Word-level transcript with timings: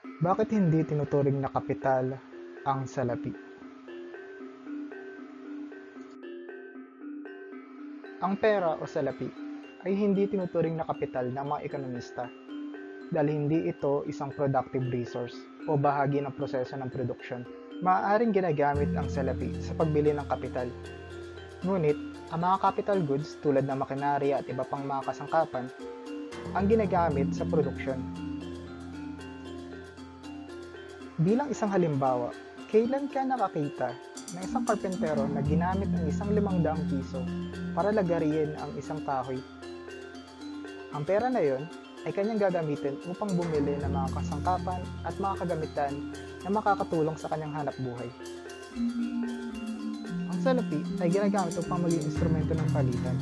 Bakit 0.00 0.48
hindi 0.56 0.80
tinuturing 0.80 1.44
na 1.44 1.52
kapital 1.52 2.16
ang 2.64 2.88
salapi? 2.88 3.36
Ang 8.24 8.32
pera 8.40 8.80
o 8.80 8.88
salapi 8.88 9.28
ay 9.84 9.92
hindi 9.92 10.24
tinuturing 10.24 10.80
na 10.80 10.88
kapital 10.88 11.28
ng 11.28 11.44
mga 11.44 11.60
ekonomista 11.68 12.24
dahil 13.12 13.28
hindi 13.28 13.68
ito 13.68 14.08
isang 14.08 14.32
productive 14.32 14.88
resource 14.88 15.36
o 15.68 15.76
bahagi 15.76 16.24
ng 16.24 16.32
proseso 16.32 16.80
ng 16.80 16.88
produksyon. 16.88 17.44
Maaaring 17.84 18.32
ginagamit 18.32 18.96
ang 18.96 19.12
salapi 19.12 19.52
sa 19.60 19.76
pagbili 19.76 20.16
ng 20.16 20.24
kapital. 20.32 20.72
Ngunit, 21.60 21.96
ang 22.32 22.40
mga 22.40 22.56
capital 22.64 23.04
goods 23.04 23.36
tulad 23.44 23.68
ng 23.68 23.76
makinarya 23.76 24.40
at 24.40 24.48
iba 24.48 24.64
pang 24.64 24.80
mga 24.80 25.12
kasangkapan 25.12 25.68
ang 26.56 26.64
ginagamit 26.72 27.36
sa 27.36 27.44
produksyon. 27.44 28.00
Bilang 31.20 31.52
isang 31.52 31.68
halimbawa, 31.68 32.32
kailan 32.72 33.04
ka 33.12 33.20
nakakita 33.20 33.92
ng 34.32 34.40
isang 34.40 34.64
karpentero 34.64 35.28
na 35.28 35.44
ginamit 35.44 35.92
ang 35.92 36.08
isang 36.08 36.32
limang 36.32 36.64
daang 36.64 36.80
piso 36.88 37.20
para 37.76 37.92
lagariin 37.92 38.56
ang 38.56 38.72
isang 38.80 39.04
kahoy? 39.04 39.36
Ang 40.96 41.04
pera 41.04 41.28
na 41.28 41.44
yon 41.44 41.68
ay 42.08 42.16
kanyang 42.16 42.48
gagamitin 42.48 42.96
upang 43.04 43.36
bumili 43.36 43.76
ng 43.76 43.92
mga 43.92 44.16
kasangkapan 44.16 44.80
at 45.04 45.12
mga 45.20 45.34
kagamitan 45.44 45.92
na 46.40 46.48
makakatulong 46.56 47.16
sa 47.20 47.28
kanyang 47.28 47.52
hanap 47.52 47.76
buhay. 47.84 48.08
Ang 50.24 50.40
salapi 50.40 50.80
ay 51.04 51.08
ginagamit 51.12 51.52
upang 51.60 51.84
maging 51.84 52.08
instrumento 52.08 52.56
ng 52.56 52.68
palitan, 52.72 53.16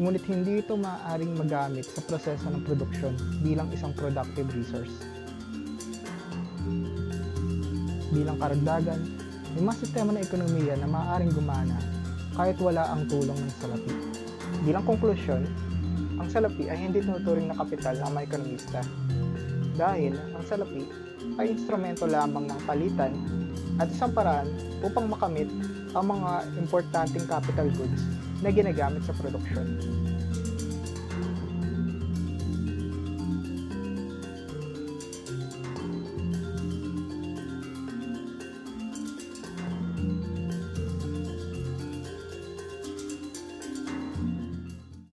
ngunit 0.00 0.24
hindi 0.24 0.64
ito 0.64 0.80
maaaring 0.80 1.36
magamit 1.36 1.84
sa 1.84 2.00
proseso 2.08 2.48
ng 2.48 2.64
produksyon 2.64 3.12
bilang 3.44 3.68
isang 3.68 3.92
productive 3.92 4.48
resource. 4.56 4.96
Bilang 8.08 8.40
karagdagan, 8.40 9.00
may 9.56 9.62
mga 9.64 9.80
sistema 9.84 10.12
ng 10.16 10.24
ekonomiya 10.24 10.74
na 10.80 10.88
maaaring 10.88 11.32
gumana 11.32 11.76
kahit 12.36 12.56
wala 12.62 12.86
ang 12.88 13.04
tulong 13.10 13.36
ng 13.36 13.52
salapi. 13.58 13.94
Bilang 14.64 14.84
konklusyon, 14.86 15.44
ang 16.18 16.28
salapi 16.30 16.70
ay 16.70 16.78
hindi 16.88 17.04
tinuturing 17.04 17.50
na 17.50 17.58
kapital 17.58 17.94
ng 17.98 18.10
mga 18.14 18.26
ekonomista 18.26 18.80
dahil 19.78 20.18
ang 20.34 20.44
salapi 20.46 20.82
ay 21.38 21.54
instrumento 21.54 22.06
lamang 22.06 22.50
ng 22.50 22.60
palitan 22.66 23.12
at 23.78 23.86
isang 23.90 24.10
paraan 24.10 24.50
upang 24.82 25.06
makamit 25.06 25.46
ang 25.94 26.06
mga 26.10 26.30
importanteng 26.58 27.26
capital 27.30 27.68
goods 27.78 28.02
na 28.42 28.50
ginagamit 28.50 29.02
sa 29.06 29.14
produksyon. 29.14 29.78